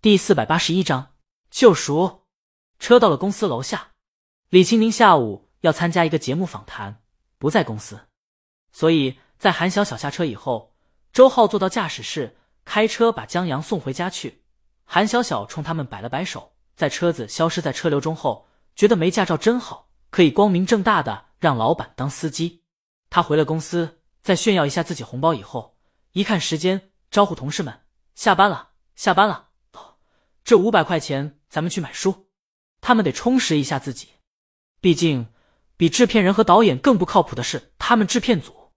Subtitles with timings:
[0.00, 1.14] 第四百八十一章
[1.50, 2.22] 救赎。
[2.78, 3.94] 车到了公司楼下，
[4.48, 7.02] 李清明下午要参加一个节目访谈，
[7.36, 8.06] 不在公司，
[8.70, 10.72] 所以在韩小小下车以后，
[11.12, 14.44] 周浩坐到驾驶室，开车把江阳送回家去。
[14.84, 18.46] 韩小小冲他们摆了摆手，在车子消失在车流中后，
[18.76, 22.62] 觉得没驾照真好，可以光明正大的让老板当司机。
[23.10, 25.76] 他回了公司，再炫耀一下自己红包以后，
[26.12, 27.80] 一看时间，招呼同事们
[28.14, 29.47] 下班了，下班了。
[30.48, 32.30] 这五百块钱咱们去买书，
[32.80, 34.08] 他们得充实一下自己。
[34.80, 35.26] 毕竟，
[35.76, 38.72] 比制片人和导演更不靠谱的是他们制片组。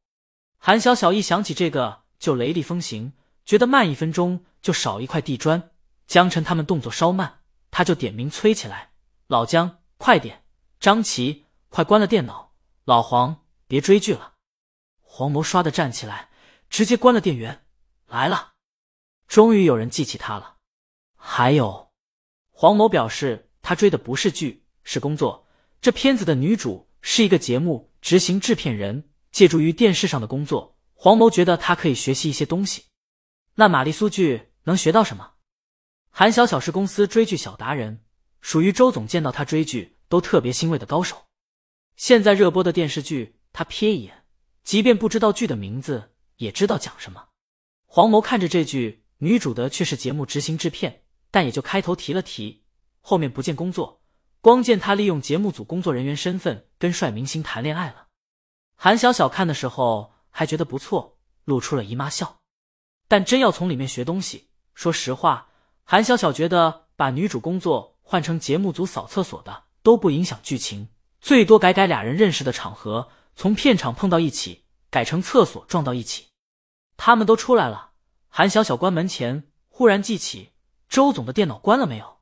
[0.58, 3.14] 韩小小一想起这个就雷厉风行，
[3.46, 5.72] 觉得慢一分钟就少一块地砖。
[6.08, 7.40] 江晨他们动作稍慢，
[7.72, 8.92] 他就点名催起来
[9.28, 10.44] ：“老姜，快点！
[10.78, 12.52] 张琪，快关了电脑！
[12.84, 14.34] 老黄，别追剧了！”
[15.00, 16.32] 黄谋唰的站起来，
[16.70, 17.64] 直接关了电源。
[18.08, 18.56] 来了，
[19.26, 20.58] 终于有人记起他了。
[21.24, 21.92] 还有，
[22.50, 25.48] 黄某表示他追的不是剧，是工作。
[25.80, 32.86] 这片子的女主是一个节目执行制片人，借助于电视上的工作，黄某觉得他可以学习一些东西。
[33.56, 35.34] 那玛丽苏剧能学到什么？
[36.10, 38.04] 韩小小是公司追剧小达人，
[38.42, 41.28] 属于周总见到他追剧都特别欣慰的高手。
[41.96, 44.26] 现在热播的电视剧，他瞥一眼，
[44.64, 47.30] 即便不知道剧的名字，也知道讲什么。
[47.86, 52.64] 黄某看着这剧，女主的却是节目执行制片，但也就开头提了提，
[53.00, 54.02] 后面不见工作，
[54.42, 58.08] 光见他利用节目组工作人员身份跟帅明星谈恋爱了。
[58.76, 62.38] 韩小小看的时候还觉得不错，露出了姨妈笑。
[63.08, 65.48] 但真要从里面学东西，说实话。
[65.84, 70.88] 韩小小觉得把女主工作换成节目组扫厕所的都不影响剧情，
[71.20, 76.28] 最多改改俩人认识的场合，从片场碰到一起改成厕所撞到一起。
[76.96, 77.92] 他们都出来了，
[78.30, 80.52] 韩小小关门前忽然记起
[80.92, 82.20] 周总的电脑关了没有？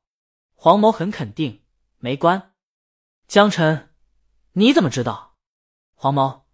[0.54, 1.64] 黄某很肯定
[1.98, 2.54] 没关。
[3.28, 3.96] 江晨，
[4.52, 5.38] 你怎么知道？
[5.96, 6.46] 黄某，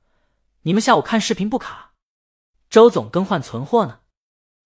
[0.62, 1.92] 你们下午看视频不卡？
[2.70, 4.00] 周总更换存货呢？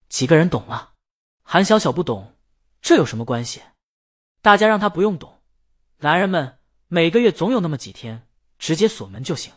[0.07, 0.94] 几个人懂了？
[1.41, 2.38] 韩小小不懂。
[2.84, 3.63] 这有什么关系？
[4.44, 5.41] 大家让他不用懂。
[5.97, 8.28] 男人们每个月总有那么几天，
[8.59, 9.52] 直接锁门就行。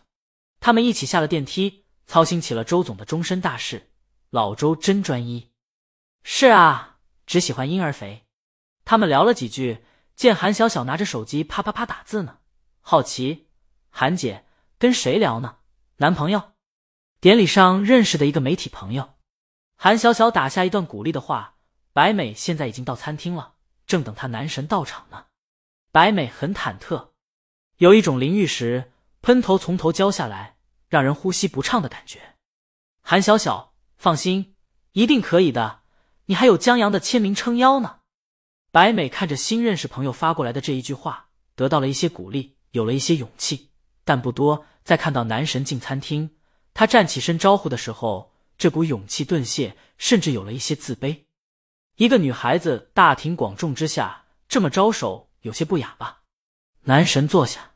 [0.61, 3.93] 他们一起下了电梯，操心起了周总的终身大事。
[4.31, 5.53] 老周真专一。
[6.23, 6.92] 是啊，
[7.33, 8.27] 只喜欢婴儿肥。
[8.85, 12.41] 他们聊了几句，见韩小小拿着手机啪啪啪打字呢，
[12.83, 13.49] 好奇。
[13.89, 14.45] 韩姐
[14.79, 15.57] 跟谁聊呢？
[15.97, 16.53] 男朋友？
[17.21, 19.15] 典礼上认识的一个媒体朋友。
[19.77, 21.57] 韩小小打下一段鼓励的话。
[21.95, 23.55] 白美现在已经到餐厅了，
[23.87, 25.29] 正等她男神到场呢。
[25.91, 27.13] 白美很忐忑，
[27.79, 28.93] 有一种淋浴时
[29.23, 30.59] 喷头从头浇下来，
[30.91, 32.37] 让人呼吸不畅的感觉。
[33.01, 34.55] 韩小小，放心，
[34.93, 35.81] 一定可以的。
[36.33, 37.99] 你还有江阳的签名撑腰呢。
[38.71, 43.69] 白美看着新认识朋友发过来的这一句话，得到了一些鼓励，有了一些勇气，
[44.03, 44.65] 但不多。
[44.83, 46.31] 在看到男神进餐厅，
[46.73, 51.25] 他站起身招呼的时候，这股勇气顿泄，甚至有了一些自卑。
[51.97, 56.23] 一个女孩子大庭广众之下这么招手，有些不雅吧？
[56.85, 57.73] 男神坐下，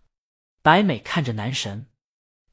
[0.63, 1.89] 白美看着男神，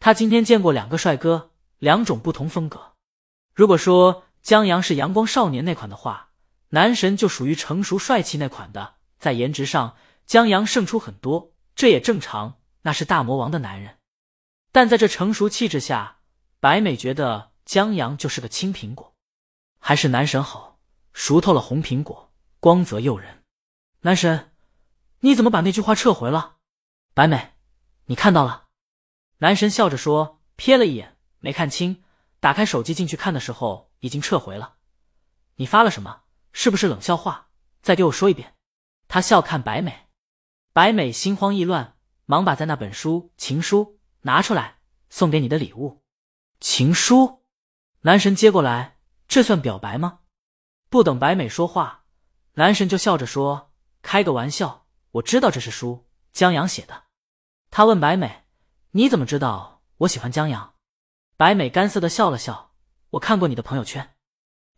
[0.02, 2.96] 他今天见过两个帅哥，两种不同风格。
[3.56, 6.32] 如果说江阳是阳光少年那款的话，
[6.70, 8.96] 男神就属于成熟帅气那款的。
[9.18, 9.96] 在颜值上，
[10.26, 14.00] 江阳胜出很多，这也正常，那是大魔王的男人。
[14.74, 16.18] 但在这成熟气质下，
[16.60, 19.16] 白美觉得江阳就是个青苹果，
[19.80, 20.80] 还是男神好。
[21.14, 23.44] 熟透了红苹果，光泽诱人。
[24.02, 24.52] 男神，
[25.20, 26.56] 你怎么把那句话撤回了？
[27.14, 27.52] 白美，
[28.08, 28.66] 你看到了？
[29.38, 32.04] 男神笑着说，瞥了一眼，没看清。
[32.42, 34.76] 打开手机进去看的时候，已经撤回了。
[35.56, 36.24] 你发了什么？
[36.52, 37.50] 是不是冷笑话？
[37.82, 38.56] 再给我说一遍。
[39.08, 40.10] 他笑看白美，
[40.74, 46.04] 白美心慌意乱，忙把在那本书情书拿出来，送给你的礼物。
[46.60, 47.46] 情书？
[48.02, 48.98] 男神接过来，
[49.28, 50.20] 这算表白吗？
[50.90, 52.04] 不等白美说话，
[52.56, 53.72] 男神就笑着说
[54.04, 57.06] ：“开个玩笑，我知道这是书，江阳写的。”
[57.72, 58.44] 他问白美
[58.92, 60.76] ：“你怎么知道我喜欢江阳？”
[61.38, 62.73] 白美干涩的笑了笑
[63.14, 64.16] ：“我看过你的朋友圈，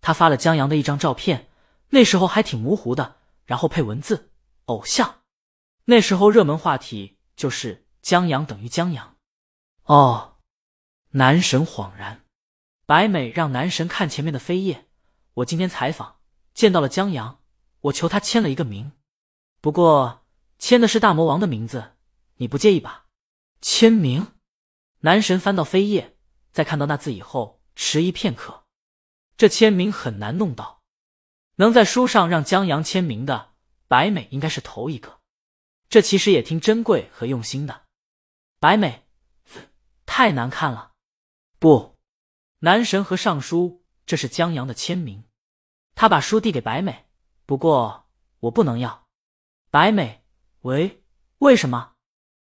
[0.01, 1.47] 他发了江阳的一张照片，
[1.89, 3.15] 那时候还挺模糊的，
[3.45, 4.31] 然后配文字
[4.65, 5.21] 偶像。
[5.85, 9.15] 那时候热门话题就是江阳等于江阳。”
[9.85, 10.37] 哦，
[11.11, 12.23] 男神恍然。
[12.85, 14.85] 白美让男神看前面的扉页。
[15.35, 16.17] 我今天采访
[16.53, 17.39] 见到了江阳，
[17.81, 18.91] 我求他签了一个名，
[19.61, 20.25] 不过
[20.59, 21.93] 签的是大魔王的名字，
[22.35, 23.05] 你不介意吧？
[23.61, 24.27] 签名？
[24.99, 26.17] 男神翻到扉页，
[26.51, 28.65] 在看到那字以后迟疑片刻，
[29.37, 30.81] 这签名很难弄到。
[31.57, 33.53] 能在书上让江阳签名的，
[33.87, 35.19] 白美应该是头一个。
[35.87, 37.83] 这其实也挺珍贵和用心的。
[38.59, 39.05] 白美，
[40.05, 40.93] 太难看了。
[41.59, 41.97] 不，
[42.59, 45.23] 男神和尚书，这是江阳的签名。
[45.93, 47.05] 他把书递给白美，
[47.45, 49.05] 不过我不能要。
[49.69, 50.25] 白美，
[50.61, 51.03] 喂，
[51.37, 51.93] 为什么？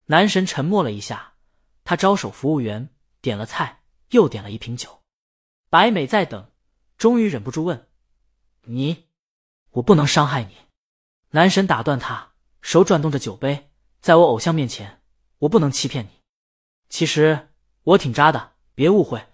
[0.06, 1.34] 男神沉默了一下，
[1.82, 2.88] 他招手服务员
[3.20, 5.01] 点了菜，又点了一瓶酒。
[5.72, 6.50] 白美在等，
[6.98, 7.88] 终于忍不住问
[8.68, 9.06] ：“你，
[9.70, 10.54] 我不能伤害你。”
[11.32, 15.00] 男神打断他，手转动着酒杯，在我偶像面前，
[15.38, 16.10] 我不能欺骗你。
[16.90, 17.48] 其实
[17.84, 19.24] 我挺渣的，别误会，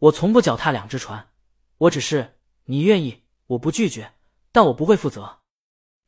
[0.00, 1.28] 我从不脚踏两只船。
[1.78, 4.14] 我只是你愿意，我不拒绝，
[4.50, 5.42] 但我不会负责。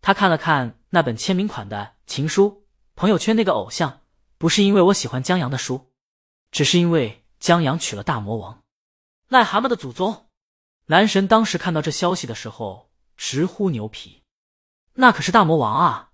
[0.00, 2.66] 他看了看那本签名款的情书，
[2.96, 4.00] 朋友圈那个偶像，
[4.36, 5.92] 不是因为我喜欢江阳的书，
[6.50, 8.64] 只是因为江阳娶了大魔王。
[9.28, 10.28] 癞蛤蟆的祖宗！
[10.86, 14.22] 男神当时看到这消息的时候直呼牛皮，
[14.94, 16.12] 那可是大魔王啊，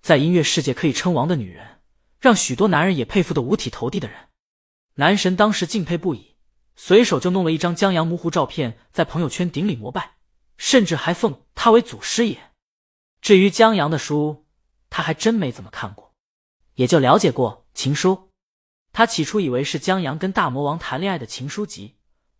[0.00, 1.82] 在音乐世界可以称王的女人，
[2.18, 4.28] 让许多男人也佩服的五体投地的人。
[4.94, 6.36] 男神当时敬佩不已，
[6.76, 10.16] 随手就弄了一张江阳模糊照片，在朋友圈顶礼膜拜，
[10.56, 12.52] 甚至还奉他为祖师爷。
[13.20, 14.46] 至于江阳的书，
[14.88, 16.14] 他还真没怎么看过，
[16.76, 18.30] 也就了解过情书。
[18.94, 21.95] 他起初以为是江阳跟大魔王谈恋爱的情书集。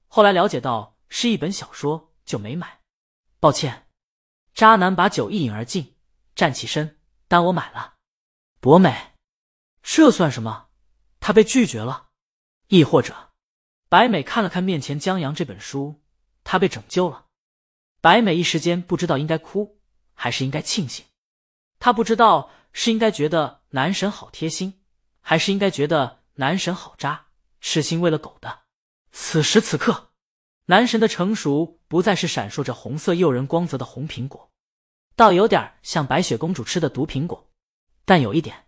[0.09, 2.81] 后来了解到是一本小说，就没买。
[3.39, 3.89] 抱歉，
[4.55, 5.97] 渣男把酒一饮而尽，
[6.35, 6.99] 站起身，
[7.29, 7.95] 单我买了。
[8.61, 9.13] 博美，
[9.83, 10.69] 这算什么？
[11.21, 12.09] 他被拒绝了？
[12.69, 13.33] 亦或者，
[13.89, 16.03] 白美看了看面前江阳这本书，
[16.43, 17.27] 他被拯救了。
[18.01, 19.81] 白美一时间不知道应该哭
[20.15, 21.05] 还是应该庆幸。
[21.79, 24.83] 他不知道是应该觉得男神好贴心，
[25.21, 27.27] 还是应该觉得男神好渣，
[27.61, 28.66] 痴心为了狗的。
[29.19, 30.11] 此时此刻，
[30.67, 34.53] 男神的成熟不再是闪烁着红色诱人光泽的红苹果，
[35.17, 37.51] 倒有点像白雪公主吃的毒苹果。
[38.05, 38.67] 但有一点，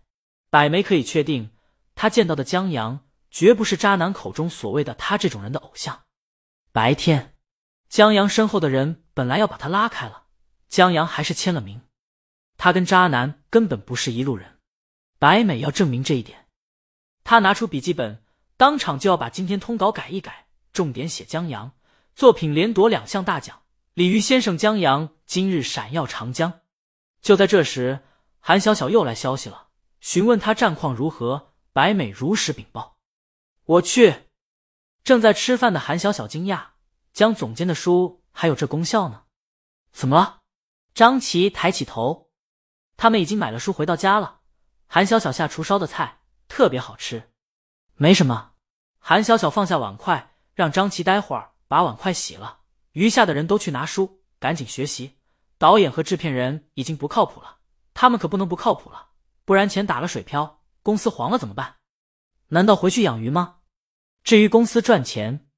[0.49, 1.51] 百梅可以确定，
[1.93, 6.01] 他见到的江阳绝不是渣男口中所谓的他这种人的偶像。
[6.71, 7.35] 白天，
[7.87, 10.23] 江阳身后的人本来要把他拉开了，
[10.67, 11.79] 江阳还是签了名。
[12.57, 14.57] 他跟渣男根本不是一路人，
[15.19, 16.47] 白美要证明这一点，
[17.23, 18.25] 他拿出笔记本。
[18.59, 21.71] 当场就要把今天通稿改一改，重点写江阳
[22.13, 23.61] 作品连夺两项大奖。
[23.93, 26.59] 鲤鱼先生江阳今日闪耀长江。
[27.21, 28.03] 就在这时，
[28.41, 29.69] 韩小小又来消息了，
[30.01, 31.53] 询问他战况如何。
[31.71, 32.97] 白美如实禀报。
[33.63, 34.27] 我去。
[35.05, 36.71] 正在吃饭的韩小小惊讶，
[37.13, 39.23] 江总监的书还有这功效呢？
[39.93, 40.41] 怎么了？
[40.93, 42.29] 张琪抬起头，
[42.97, 44.41] 他们已经买了书回到家了。
[44.85, 46.19] 韩小小下厨烧的菜
[46.49, 47.28] 特别好吃。
[48.01, 48.53] 没什么。
[48.97, 52.61] 韩小小放下碗筷，让张琪待会儿把碗筷洗了。
[52.93, 55.17] 余下的人都去拿书，赶紧学习。
[55.57, 57.57] 导演和制片人已经不靠谱了，
[57.93, 59.09] 他们可不能不靠谱了，
[59.43, 61.75] 不然钱打了水漂，公司黄了怎么办？
[62.47, 63.57] 难道回去养鱼吗？
[64.23, 65.49] 至于公司赚钱，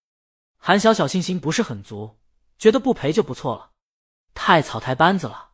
[0.58, 2.20] 韩小小信心不是很足，
[2.58, 3.70] 觉得不赔就不错了。
[4.34, 5.50] 太草台班子了。